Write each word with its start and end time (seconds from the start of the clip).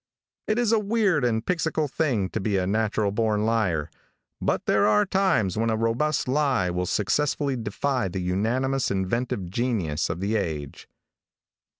It 0.47 0.57
is 0.57 0.71
a 0.71 0.79
weird 0.79 1.23
and 1.23 1.45
pixycal 1.45 1.87
thing 1.87 2.29
to 2.31 2.39
be 2.39 2.57
a 2.57 2.65
natural 2.65 3.11
born 3.11 3.45
liar, 3.45 3.91
but 4.41 4.65
there 4.65 4.87
are 4.87 5.05
times 5.05 5.59
when 5.59 5.69
a 5.69 5.77
robust 5.77 6.27
lie 6.27 6.71
will 6.71 6.87
successfully 6.87 7.55
defy 7.55 8.07
the 8.07 8.19
unanimous 8.19 8.89
inventive 8.89 9.51
genius 9.51 10.09
of 10.09 10.19
the 10.19 10.37
age." 10.37 10.89